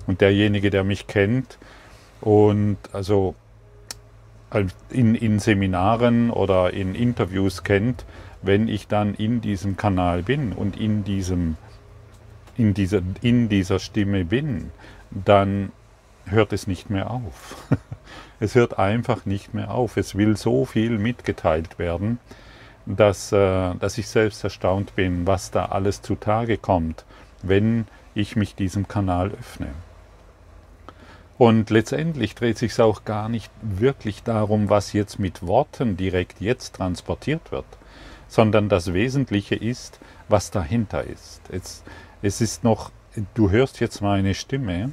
Und 0.07 0.22
derjenige, 0.22 0.69
der 0.69 0.83
mich 0.83 1.07
kennt 1.07 1.57
und 2.22 2.77
also 2.93 3.36
in, 4.89 5.15
in 5.15 5.39
Seminaren 5.39 6.29
oder 6.29 6.74
in 6.74 6.95
Interviews 6.95 7.63
kennt, 7.63 8.05
wenn 8.41 8.67
ich 8.67 8.88
dann 8.88 9.15
in 9.15 9.41
diesem 9.41 9.77
Kanal 9.77 10.24
bin 10.24 10.53
und 10.53 10.79
in, 10.79 11.03
diesem, 11.03 11.57
in, 12.57 12.74
dieser, 12.74 13.01
in 13.22 13.50
dieser 13.50 13.79
Stimme 13.79 14.25
bin, 14.25 14.72
dann 15.12 15.72
hört 16.25 16.53
es 16.53 16.67
nicht 16.67 16.89
mehr 16.89 17.12
auf. 17.12 17.67
Es 18.39 18.55
hört 18.55 18.77
einfach 18.77 19.25
nicht 19.25 19.53
mehr 19.53 19.72
auf. 19.72 19.95
Es 19.95 20.15
will 20.15 20.36
so 20.36 20.65
viel 20.65 20.98
mitgeteilt 20.98 21.79
werden, 21.79 22.19
dass, 22.86 23.31
äh, 23.31 23.74
dass 23.75 23.98
ich 23.98 24.10
selbst 24.10 24.43
erstaunt 24.43 24.98
bin, 24.98 25.25
was 25.25 25.51
da 25.51 25.67
alles 25.67 26.01
zutage 26.01 26.57
kommt, 26.57 27.05
wenn 27.41 27.86
ich 28.15 28.36
mich 28.36 28.53
diesem 28.53 28.89
Kanal 28.89 29.31
öffne. 29.31 29.67
Und 31.38 31.70
letztendlich 31.70 32.36
dreht 32.36 32.58
sich 32.58 32.74
es 32.74 32.80
auch 32.80 33.06
gar 33.06 33.28
nicht 33.28 33.52
wirklich 33.62 34.24
darum, 34.24 34.70
was 34.70 34.94
jetzt 34.94 35.18
mit 35.18 35.46
Worten 35.46 35.98
direkt 35.98 36.42
jetzt 36.42 36.75
transportiert 36.75 37.52
wird, 37.52 37.66
sondern 38.28 38.70
das 38.70 38.94
Wesentliche 38.94 39.56
ist, 39.56 40.00
was 40.30 40.52
dahinter 40.52 41.04
ist. 41.04 41.42
Es, 41.52 41.84
es 42.22 42.40
ist 42.40 42.63
noch, 42.63 42.92
du 43.34 43.50
hörst 43.50 43.80
jetzt 43.80 44.02
meine 44.02 44.36
Stimme, 44.36 44.92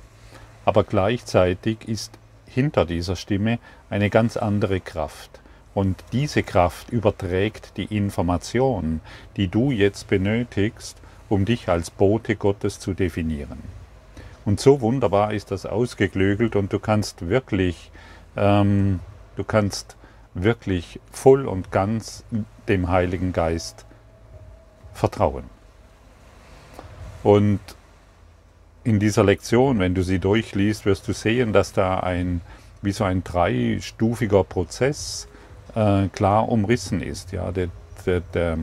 aber 0.64 0.84
gleichzeitig 0.84 1.86
ist 1.86 2.18
hinter 2.46 2.84
dieser 2.84 3.16
Stimme 3.16 3.58
eine 3.90 4.10
ganz 4.10 4.36
andere 4.36 4.80
Kraft. 4.80 5.40
Und 5.72 6.02
diese 6.12 6.42
Kraft 6.42 6.90
überträgt 6.90 7.76
die 7.76 7.96
Information, 7.96 9.00
die 9.36 9.48
du 9.48 9.70
jetzt 9.70 10.08
benötigst, 10.08 10.96
um 11.28 11.44
dich 11.44 11.68
als 11.68 11.90
Bote 11.90 12.34
Gottes 12.34 12.80
zu 12.80 12.92
definieren. 12.92 13.79
Und 14.44 14.60
so 14.60 14.80
wunderbar 14.80 15.32
ist 15.32 15.50
das 15.50 15.66
ausgeklügelt 15.66 16.56
und 16.56 16.72
du 16.72 16.78
kannst 16.78 17.28
wirklich, 17.28 17.90
ähm, 18.36 19.00
du 19.36 19.44
kannst 19.44 19.96
wirklich 20.34 21.00
voll 21.10 21.46
und 21.46 21.70
ganz 21.70 22.24
dem 22.68 22.88
Heiligen 22.88 23.32
Geist 23.32 23.84
vertrauen. 24.94 25.44
Und 27.22 27.60
in 28.84 28.98
dieser 28.98 29.24
Lektion, 29.24 29.78
wenn 29.78 29.94
du 29.94 30.02
sie 30.02 30.18
durchliest, 30.18 30.86
wirst 30.86 31.06
du 31.06 31.12
sehen, 31.12 31.52
dass 31.52 31.72
da 31.72 32.00
ein, 32.00 32.40
wie 32.80 32.92
so 32.92 33.04
ein 33.04 33.22
dreistufiger 33.22 34.44
Prozess 34.44 35.28
äh, 35.74 36.08
klar 36.08 36.48
umrissen 36.48 37.02
ist. 37.02 37.32
Ja, 37.32 37.52
der, 37.52 37.68
der, 38.06 38.20
der, 38.20 38.58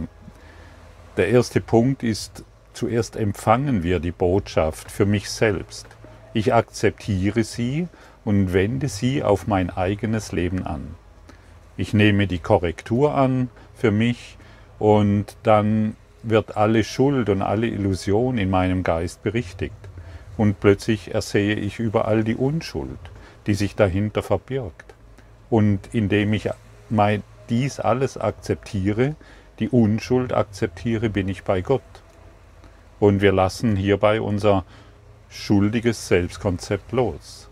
der 1.17 1.29
erste 1.29 1.61
Punkt 1.61 2.01
ist, 2.01 2.43
zuerst 2.77 3.15
empfangen 3.15 3.81
wir 3.81 3.99
die 3.99 4.11
Botschaft 4.11 4.91
für 4.91 5.07
mich 5.07 5.31
selbst. 5.31 5.87
Ich 6.33 6.53
akzeptiere 6.53 7.43
sie 7.43 7.87
und 8.23 8.53
wende 8.53 8.87
sie 8.87 9.23
auf 9.23 9.47
mein 9.47 9.71
eigenes 9.71 10.31
Leben 10.31 10.63
an. 10.63 10.95
Ich 11.75 11.95
nehme 11.95 12.27
die 12.27 12.37
Korrektur 12.37 13.15
an 13.15 13.49
für 13.73 13.89
mich 13.89 14.37
und 14.77 15.37
dann 15.41 15.95
wird 16.21 16.55
alle 16.55 16.83
Schuld 16.83 17.29
und 17.29 17.41
alle 17.41 17.65
Illusion 17.65 18.37
in 18.37 18.51
meinem 18.51 18.83
Geist 18.83 19.23
berichtigt. 19.23 19.73
Und 20.37 20.59
plötzlich 20.59 21.15
ersehe 21.15 21.55
ich 21.55 21.79
überall 21.79 22.23
die 22.23 22.35
Unschuld, 22.35 22.99
die 23.47 23.55
sich 23.55 23.75
dahinter 23.75 24.21
verbirgt. 24.21 24.93
Und 25.49 25.79
indem 25.93 26.33
ich 26.33 26.49
mein, 26.89 27.23
dies 27.49 27.79
alles 27.79 28.19
akzeptiere, 28.19 29.15
die 29.57 29.69
Unschuld 29.69 30.31
akzeptiere, 30.31 31.09
bin 31.09 31.27
ich 31.27 31.43
bei 31.43 31.61
Gott. 31.61 31.81
Und 32.99 33.21
wir 33.21 33.31
lassen 33.31 33.75
hierbei 33.75 34.21
unser 34.21 34.65
schuldiges 35.29 36.07
Selbstkonzept 36.07 36.91
los. 36.91 37.49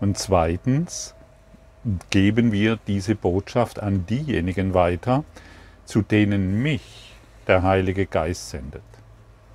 Und 0.00 0.18
zweitens 0.18 1.14
geben 2.10 2.52
wir 2.52 2.78
diese 2.86 3.14
Botschaft 3.14 3.80
an 3.80 4.06
diejenigen 4.06 4.74
weiter, 4.74 5.24
zu 5.84 6.02
denen 6.02 6.62
mich 6.62 7.14
der 7.46 7.62
Heilige 7.62 8.06
Geist 8.06 8.50
sendet. 8.50 8.82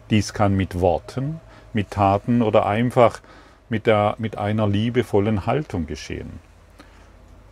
Dies 0.10 0.34
kann 0.34 0.56
mit 0.56 0.80
Worten, 0.80 1.40
mit 1.74 1.92
Taten 1.92 2.42
oder 2.42 2.66
einfach 2.66 3.22
mit, 3.68 3.86
der, 3.86 4.16
mit 4.18 4.38
einer 4.38 4.68
liebevollen 4.68 5.46
Haltung 5.46 5.86
geschehen. 5.86 6.40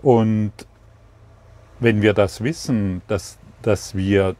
Und 0.01 0.53
wenn 1.79 2.01
wir 2.01 2.13
das 2.13 2.41
wissen, 2.41 3.01
dass, 3.07 3.38
dass 3.62 3.96
wir 3.96 4.36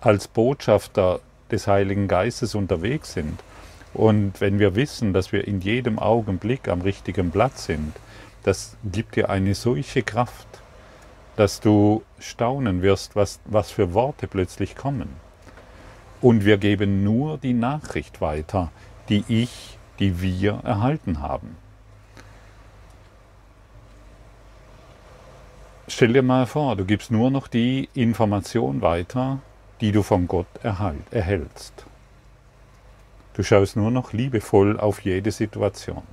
als 0.00 0.26
Botschafter 0.28 1.20
des 1.52 1.68
Heiligen 1.68 2.08
Geistes 2.08 2.54
unterwegs 2.56 3.12
sind 3.12 3.38
und 3.94 4.40
wenn 4.40 4.58
wir 4.58 4.74
wissen, 4.74 5.12
dass 5.12 5.32
wir 5.32 5.46
in 5.46 5.60
jedem 5.60 5.98
Augenblick 5.98 6.68
am 6.68 6.80
richtigen 6.80 7.30
Platz 7.30 7.66
sind, 7.66 7.94
das 8.42 8.76
gibt 8.84 9.16
dir 9.16 9.28
eine 9.30 9.54
solche 9.54 10.02
Kraft, 10.02 10.46
dass 11.36 11.60
du 11.60 12.02
staunen 12.18 12.82
wirst, 12.82 13.16
was, 13.16 13.40
was 13.44 13.70
für 13.70 13.94
Worte 13.94 14.26
plötzlich 14.26 14.76
kommen. 14.76 15.08
Und 16.20 16.44
wir 16.44 16.56
geben 16.58 17.04
nur 17.04 17.38
die 17.38 17.52
Nachricht 17.52 18.20
weiter, 18.20 18.70
die 19.08 19.24
ich, 19.28 19.78
die 19.98 20.20
wir 20.20 20.60
erhalten 20.64 21.20
haben. 21.20 21.56
Stell 25.88 26.12
dir 26.12 26.22
mal 26.22 26.46
vor, 26.46 26.76
du 26.76 26.84
gibst 26.84 27.10
nur 27.10 27.30
noch 27.30 27.48
die 27.48 27.88
Information 27.92 28.80
weiter, 28.80 29.40
die 29.82 29.90
du 29.90 30.02
von 30.02 30.28
Gott 30.28 30.46
erhältst. 30.62 31.84
Du 33.34 33.42
schaust 33.42 33.76
nur 33.76 33.90
noch 33.90 34.12
liebevoll 34.12 34.78
auf 34.78 35.00
jede 35.00 35.32
Situation. 35.32 36.04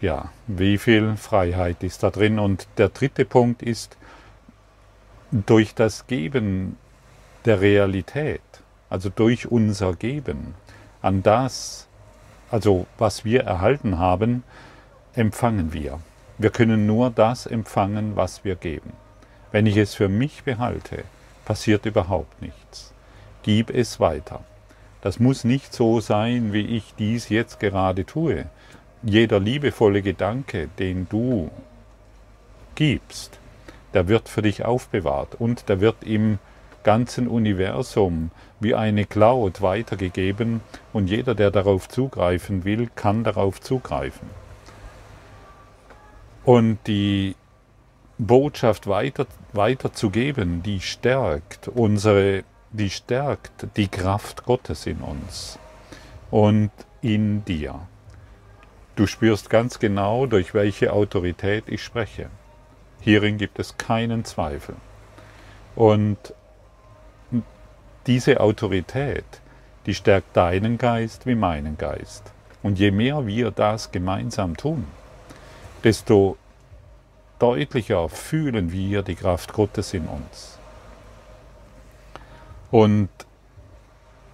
Ja, 0.00 0.30
wie 0.46 0.78
viel 0.78 1.18
Freiheit 1.18 1.82
ist 1.82 2.02
da 2.02 2.10
drin? 2.10 2.38
Und 2.38 2.66
der 2.78 2.88
dritte 2.88 3.26
Punkt 3.26 3.62
ist, 3.62 3.98
durch 5.30 5.74
das 5.74 6.06
Geben 6.06 6.78
der 7.44 7.60
Realität, 7.60 8.40
also 8.88 9.10
durch 9.10 9.50
unser 9.50 9.94
Geben 9.94 10.54
an 11.02 11.22
das, 11.22 11.88
also 12.50 12.86
was 12.96 13.26
wir 13.26 13.42
erhalten 13.42 13.98
haben, 13.98 14.44
empfangen 15.14 15.74
wir. 15.74 16.00
Wir 16.38 16.50
können 16.50 16.86
nur 16.86 17.10
das 17.10 17.44
empfangen, 17.44 18.16
was 18.16 18.44
wir 18.44 18.56
geben. 18.56 19.03
Wenn 19.54 19.66
ich 19.66 19.76
es 19.76 19.94
für 19.94 20.08
mich 20.08 20.42
behalte, 20.42 21.04
passiert 21.44 21.86
überhaupt 21.86 22.42
nichts 22.42 22.94
gib 23.44 23.70
es 23.70 24.00
weiter. 24.00 24.40
Das 25.02 25.20
muss 25.20 25.44
nicht 25.44 25.72
so 25.72 26.00
sein, 26.00 26.52
wie 26.52 26.66
ich 26.66 26.94
dies 26.98 27.28
jetzt 27.28 27.60
gerade 27.60 28.04
tue. 28.04 28.46
Jeder 29.02 29.38
liebevolle 29.38 30.02
Gedanke, 30.02 30.68
den 30.78 31.06
du 31.08 31.50
gibst, 32.74 33.38
der 33.92 34.08
wird 34.08 34.28
für 34.28 34.42
dich 34.42 34.64
aufbewahrt 34.64 35.36
und 35.38 35.68
der 35.68 35.80
wird 35.80 36.02
im 36.02 36.38
ganzen 36.82 37.28
Universum 37.28 38.30
wie 38.60 38.74
eine 38.74 39.04
Cloud 39.04 39.60
weitergegeben 39.62 40.62
und 40.92 41.08
jeder, 41.08 41.34
der 41.34 41.50
darauf 41.50 41.88
zugreifen 41.88 42.64
will, 42.64 42.88
kann 42.94 43.24
darauf 43.24 43.60
zugreifen. 43.60 44.28
Und 46.44 46.78
die 46.86 47.36
Botschaft 48.18 48.86
weiter, 48.86 49.26
weiterzugeben, 49.54 50.62
die 50.62 50.80
stärkt 50.80 51.68
unsere 51.68 52.44
die 52.74 52.90
stärkt 52.90 53.68
die 53.76 53.86
Kraft 53.86 54.44
Gottes 54.44 54.86
in 54.86 54.98
uns 54.98 55.60
und 56.32 56.72
in 57.02 57.44
dir. 57.44 57.86
Du 58.96 59.06
spürst 59.06 59.48
ganz 59.48 59.78
genau, 59.78 60.26
durch 60.26 60.54
welche 60.54 60.92
Autorität 60.92 61.64
ich 61.68 61.84
spreche. 61.84 62.30
Hierin 63.00 63.38
gibt 63.38 63.60
es 63.60 63.78
keinen 63.78 64.24
Zweifel. 64.24 64.74
Und 65.76 66.34
diese 68.08 68.40
Autorität, 68.40 69.24
die 69.86 69.94
stärkt 69.94 70.36
deinen 70.36 70.76
Geist 70.76 71.26
wie 71.26 71.36
meinen 71.36 71.78
Geist. 71.78 72.32
Und 72.62 72.80
je 72.80 72.90
mehr 72.90 73.24
wir 73.26 73.52
das 73.52 73.92
gemeinsam 73.92 74.56
tun, 74.56 74.86
desto 75.84 76.36
deutlicher 77.44 78.08
fühlen 78.08 78.72
wir 78.72 79.02
die 79.02 79.16
Kraft 79.16 79.52
Gottes 79.52 79.92
in 79.92 80.06
uns. 80.06 80.58
Und 82.70 83.10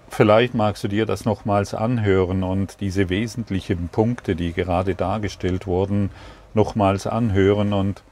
vielleicht 0.08 0.54
magst 0.54 0.84
du 0.84 0.88
dir 0.88 1.06
das 1.06 1.24
nochmals 1.24 1.74
anhören 1.74 2.44
und 2.44 2.80
diese 2.80 3.08
wesentlichen 3.08 3.88
Punkte, 3.88 4.36
die 4.36 4.52
gerade 4.52 4.94
dargestellt 4.94 5.66
wurden, 5.66 6.10
nochmals 6.54 7.08
anhören 7.08 7.72
und 7.72 8.04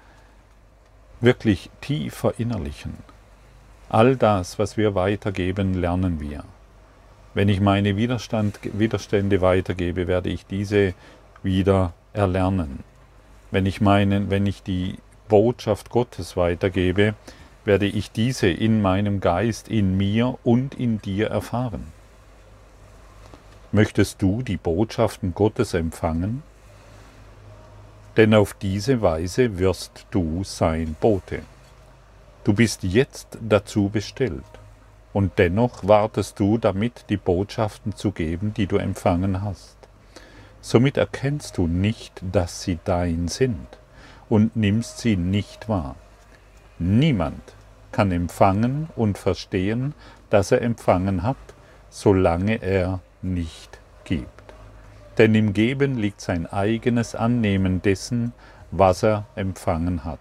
wirklich 1.20 1.70
tief 1.80 2.14
verinnerlichen. 2.14 2.94
All 3.88 4.16
das, 4.16 4.58
was 4.58 4.76
wir 4.76 4.96
weitergeben, 4.96 5.74
lernen 5.74 6.18
wir. 6.20 6.42
Wenn 7.34 7.48
ich 7.48 7.60
meine 7.60 7.96
Widerstand, 7.96 8.58
Widerstände 8.64 9.40
weitergebe, 9.40 10.08
werde 10.08 10.28
ich 10.28 10.44
diese 10.44 10.92
wieder 11.44 11.92
erlernen. 12.12 12.82
Wenn 13.50 13.66
ich, 13.66 13.80
meinen, 13.80 14.30
wenn 14.30 14.46
ich 14.46 14.62
die 14.62 14.96
Botschaft 15.28 15.90
Gottes 15.90 16.36
weitergebe, 16.36 17.14
werde 17.64 17.86
ich 17.86 18.10
diese 18.10 18.48
in 18.48 18.82
meinem 18.82 19.20
Geist, 19.20 19.68
in 19.68 19.96
mir 19.96 20.38
und 20.44 20.74
in 20.74 21.00
dir 21.00 21.28
erfahren. 21.28 21.92
Möchtest 23.72 24.22
du 24.22 24.42
die 24.42 24.56
Botschaften 24.56 25.34
Gottes 25.34 25.74
empfangen? 25.74 26.42
Denn 28.16 28.34
auf 28.34 28.54
diese 28.54 29.02
Weise 29.02 29.58
wirst 29.58 30.06
du 30.10 30.42
sein 30.44 30.96
Bote. 30.98 31.42
Du 32.44 32.54
bist 32.54 32.82
jetzt 32.82 33.38
dazu 33.40 33.90
bestellt, 33.90 34.44
und 35.12 35.38
dennoch 35.38 35.86
wartest 35.86 36.40
du 36.40 36.58
damit, 36.58 37.04
die 37.08 37.16
Botschaften 37.16 37.94
zu 37.94 38.12
geben, 38.12 38.54
die 38.54 38.66
du 38.66 38.76
empfangen 38.76 39.42
hast. 39.42 39.77
Somit 40.60 40.96
erkennst 40.96 41.56
du 41.56 41.66
nicht, 41.66 42.22
dass 42.32 42.62
sie 42.62 42.78
dein 42.84 43.28
sind, 43.28 43.66
und 44.28 44.56
nimmst 44.56 44.98
sie 44.98 45.16
nicht 45.16 45.68
wahr. 45.68 45.96
Niemand 46.78 47.42
kann 47.92 48.12
empfangen 48.12 48.88
und 48.96 49.18
verstehen, 49.18 49.94
dass 50.30 50.52
er 50.52 50.62
empfangen 50.62 51.22
hat, 51.22 51.36
solange 51.90 52.62
er 52.62 53.00
nicht 53.22 53.78
gibt. 54.04 54.28
Denn 55.16 55.34
im 55.34 55.52
Geben 55.52 55.98
liegt 55.98 56.20
sein 56.20 56.46
eigenes 56.46 57.14
Annehmen 57.14 57.82
dessen, 57.82 58.32
was 58.70 59.02
er 59.02 59.26
empfangen 59.34 60.04
hat. 60.04 60.20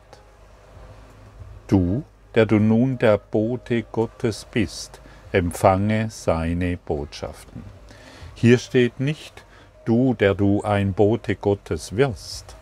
Du, 1.68 2.04
der 2.34 2.46
du 2.46 2.60
nun 2.60 2.98
der 2.98 3.18
Bote 3.18 3.84
Gottes 3.84 4.48
bist, 4.50 5.02
empfange 5.32 6.10
seine 6.10 6.78
Botschaften. 6.78 7.64
Hier 8.34 8.58
steht 8.58 9.00
nicht, 9.00 9.44
du, 9.88 10.14
der 10.14 10.34
du 10.36 10.62
ein 10.64 10.94
Bote 10.94 11.36
Gottes 11.36 11.96
wirst, 11.96 12.56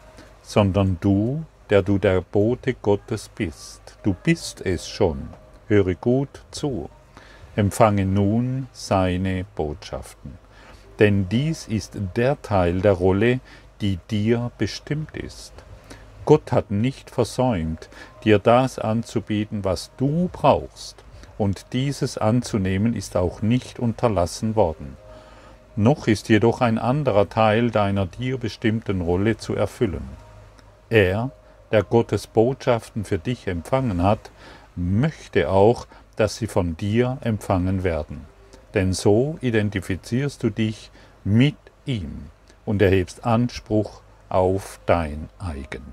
sondern 0.43 0.97
du, 1.01 1.43
der 1.71 1.81
du 1.81 1.97
der 1.97 2.21
Bote 2.21 2.75
Gottes 2.75 3.29
bist. 3.29 3.97
Du 4.03 4.13
bist 4.13 4.61
es 4.61 4.87
schon. 4.87 5.29
Höre 5.67 5.95
gut 5.95 6.41
zu. 6.51 6.89
Empfange 7.55 8.05
nun 8.05 8.67
seine 8.71 9.45
Botschaften. 9.55 10.37
Denn 10.99 11.27
dies 11.27 11.67
ist 11.67 11.97
der 12.15 12.39
Teil 12.41 12.81
der 12.81 12.93
Rolle, 12.93 13.39
die 13.81 13.97
dir 14.11 14.51
bestimmt 14.57 15.17
ist. 15.17 15.53
Gott 16.25 16.51
hat 16.51 16.69
nicht 16.69 17.09
versäumt, 17.09 17.89
dir 18.23 18.39
das 18.39 18.77
anzubieten, 18.79 19.63
was 19.63 19.91
du 19.97 20.29
brauchst, 20.31 21.03
und 21.37 21.73
dieses 21.73 22.17
anzunehmen 22.17 22.95
ist 22.95 23.17
auch 23.17 23.41
nicht 23.41 23.79
unterlassen 23.79 24.55
worden. 24.55 24.95
Noch 25.75 26.07
ist 26.07 26.29
jedoch 26.29 26.61
ein 26.61 26.77
anderer 26.77 27.27
Teil 27.27 27.69
deiner 27.69 28.05
dir 28.05 28.37
bestimmten 28.37 29.01
Rolle 29.01 29.37
zu 29.37 29.55
erfüllen. 29.55 30.07
Er 30.89 31.31
der 31.71 31.83
Gottes 31.83 32.27
Botschaften 32.27 33.03
für 33.03 33.17
dich 33.17 33.47
empfangen 33.47 34.01
hat, 34.01 34.31
möchte 34.75 35.49
auch, 35.49 35.87
dass 36.15 36.37
sie 36.37 36.47
von 36.47 36.77
dir 36.77 37.17
empfangen 37.21 37.83
werden. 37.83 38.21
Denn 38.73 38.93
so 38.93 39.37
identifizierst 39.41 40.41
du 40.43 40.49
dich 40.49 40.91
mit 41.23 41.57
ihm 41.85 42.29
und 42.65 42.81
erhebst 42.81 43.25
Anspruch 43.25 44.01
auf 44.29 44.79
dein 44.85 45.29
eigen. 45.39 45.83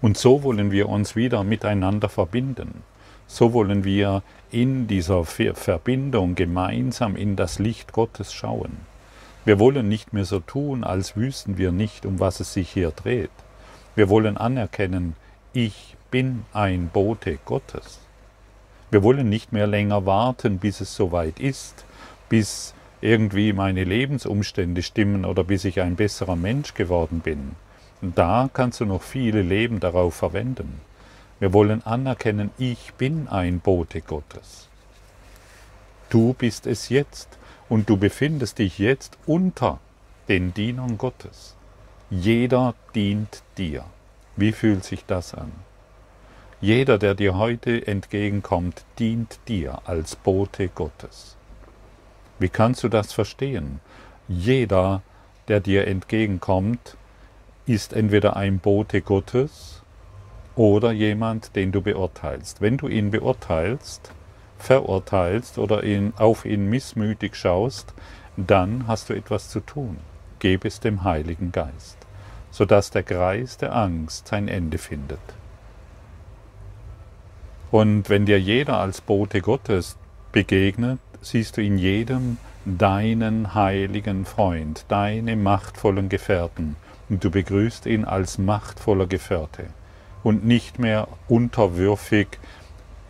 Und 0.00 0.16
so 0.16 0.42
wollen 0.42 0.70
wir 0.70 0.88
uns 0.88 1.16
wieder 1.16 1.44
miteinander 1.44 2.08
verbinden. 2.08 2.82
So 3.26 3.52
wollen 3.52 3.84
wir 3.84 4.22
in 4.50 4.86
dieser 4.86 5.24
Verbindung 5.24 6.34
gemeinsam 6.34 7.16
in 7.16 7.36
das 7.36 7.58
Licht 7.58 7.92
Gottes 7.92 8.32
schauen. 8.32 8.76
Wir 9.44 9.58
wollen 9.58 9.88
nicht 9.88 10.12
mehr 10.12 10.24
so 10.24 10.38
tun, 10.38 10.84
als 10.84 11.16
wüssten 11.16 11.58
wir 11.58 11.72
nicht, 11.72 12.06
um 12.06 12.20
was 12.20 12.40
es 12.40 12.52
sich 12.52 12.70
hier 12.70 12.90
dreht. 12.90 13.30
Wir 13.96 14.08
wollen 14.08 14.36
anerkennen, 14.36 15.16
ich 15.52 15.96
bin 16.10 16.44
ein 16.52 16.88
Bote 16.88 17.38
Gottes. 17.44 18.00
Wir 18.90 19.02
wollen 19.02 19.28
nicht 19.28 19.52
mehr 19.52 19.66
länger 19.66 20.06
warten, 20.06 20.58
bis 20.58 20.80
es 20.80 20.94
soweit 20.94 21.40
ist, 21.40 21.84
bis 22.28 22.74
irgendwie 23.00 23.52
meine 23.52 23.84
Lebensumstände 23.84 24.82
stimmen 24.82 25.24
oder 25.24 25.44
bis 25.44 25.64
ich 25.64 25.80
ein 25.80 25.96
besserer 25.96 26.36
Mensch 26.36 26.74
geworden 26.74 27.20
bin. 27.20 27.56
Da 28.00 28.48
kannst 28.52 28.80
du 28.80 28.84
noch 28.84 29.02
viele 29.02 29.42
Leben 29.42 29.80
darauf 29.80 30.14
verwenden. 30.14 30.80
Wir 31.42 31.52
wollen 31.52 31.84
anerkennen, 31.84 32.52
ich 32.56 32.94
bin 32.94 33.26
ein 33.26 33.58
Bote 33.58 34.00
Gottes. 34.00 34.68
Du 36.08 36.34
bist 36.34 36.68
es 36.68 36.88
jetzt 36.88 37.36
und 37.68 37.90
du 37.90 37.96
befindest 37.96 38.60
dich 38.60 38.78
jetzt 38.78 39.18
unter 39.26 39.80
den 40.28 40.54
Dienern 40.54 40.98
Gottes. 40.98 41.56
Jeder 42.10 42.76
dient 42.94 43.42
dir. 43.58 43.84
Wie 44.36 44.52
fühlt 44.52 44.84
sich 44.84 45.04
das 45.04 45.34
an? 45.34 45.50
Jeder, 46.60 46.96
der 46.96 47.16
dir 47.16 47.36
heute 47.36 47.88
entgegenkommt, 47.88 48.84
dient 49.00 49.40
dir 49.48 49.82
als 49.84 50.14
Bote 50.14 50.68
Gottes. 50.68 51.36
Wie 52.38 52.50
kannst 52.50 52.84
du 52.84 52.88
das 52.88 53.12
verstehen? 53.12 53.80
Jeder, 54.28 55.02
der 55.48 55.58
dir 55.58 55.88
entgegenkommt, 55.88 56.96
ist 57.66 57.94
entweder 57.94 58.36
ein 58.36 58.60
Bote 58.60 59.02
Gottes 59.02 59.81
oder 60.56 60.92
jemand, 60.92 61.56
den 61.56 61.72
du 61.72 61.80
beurteilst. 61.80 62.60
Wenn 62.60 62.76
du 62.76 62.88
ihn 62.88 63.10
beurteilst, 63.10 64.12
verurteilst 64.58 65.58
oder 65.58 65.82
ihn, 65.82 66.12
auf 66.16 66.44
ihn 66.44 66.68
missmütig 66.68 67.34
schaust, 67.36 67.94
dann 68.36 68.86
hast 68.86 69.08
du 69.08 69.14
etwas 69.14 69.48
zu 69.48 69.60
tun. 69.60 69.98
Gebe 70.38 70.68
es 70.68 70.80
dem 70.80 71.04
Heiligen 71.04 71.52
Geist, 71.52 71.98
sodass 72.50 72.90
der 72.90 73.02
Kreis 73.02 73.56
der 73.56 73.74
Angst 73.74 74.28
sein 74.28 74.48
Ende 74.48 74.78
findet. 74.78 75.20
Und 77.70 78.10
wenn 78.10 78.26
dir 78.26 78.38
jeder 78.38 78.78
als 78.78 79.00
Bote 79.00 79.40
Gottes 79.40 79.96
begegnet, 80.32 80.98
siehst 81.22 81.56
du 81.56 81.62
in 81.62 81.78
jedem 81.78 82.36
deinen 82.66 83.54
heiligen 83.54 84.26
Freund, 84.26 84.84
deine 84.88 85.36
machtvollen 85.36 86.08
Gefährten, 86.08 86.76
und 87.08 87.24
du 87.24 87.30
begrüßt 87.30 87.86
ihn 87.86 88.04
als 88.04 88.38
machtvoller 88.38 89.06
Gefährte 89.06 89.68
und 90.22 90.44
nicht 90.44 90.78
mehr 90.78 91.08
unterwürfig, 91.28 92.38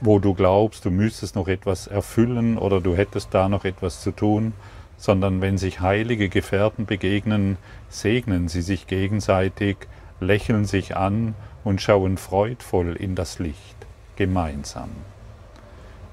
wo 0.01 0.19
du 0.19 0.35
glaubst, 0.35 0.85
du 0.85 0.91
müsstest 0.91 1.37
noch 1.37 1.49
etwas 1.49 1.87
erfüllen 1.87 2.59
oder 2.59 2.81
du 2.81 2.97
hättest 2.97 3.33
da 3.33 3.49
noch 3.49 3.65
etwas 3.65 4.03
zu 4.03 4.11
tun, 4.11 4.53
sondern 4.97 5.41
wenn 5.41 5.59
sich 5.59 5.81
heilige 5.81 6.29
Gefährten 6.29 6.87
begegnen, 6.87 7.57
segnen 7.89 8.49
sie 8.49 8.63
sich 8.63 8.87
gegenseitig, 8.87 9.77
lächeln 10.21 10.65
sich 10.65 10.97
an 10.97 11.35
und 11.65 11.81
schauen 11.81 12.17
freudvoll 12.17 12.97
in 12.97 13.15
das 13.15 13.39
Licht 13.39 13.77
gemeinsam. 14.17 14.91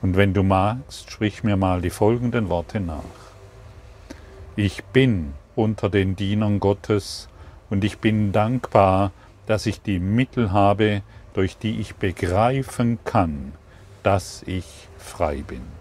Und 0.02 0.16
wenn 0.16 0.34
du 0.34 0.44
magst, 0.44 1.12
sprich 1.12 1.44
mir 1.44 1.58
mal 1.58 1.82
die 1.82 1.90
folgenden 1.90 2.50
Worte 2.50 2.80
nach. 2.80 3.04
Ich 4.56 4.84
bin 4.86 5.34
unter 5.56 5.90
den 5.90 6.16
Dienern 6.16 6.60
Gottes 6.60 7.28
und 7.70 7.84
ich 7.84 8.00
bin 8.00 8.32
dankbar, 8.32 9.12
dass 9.50 9.66
ich 9.66 9.82
die 9.82 9.98
Mittel 9.98 10.52
habe, 10.52 11.02
durch 11.34 11.58
die 11.58 11.80
ich 11.80 11.96
begreifen 11.96 13.00
kann, 13.04 13.54
dass 14.04 14.44
ich 14.46 14.88
frei 15.00 15.38
bin. 15.38 15.79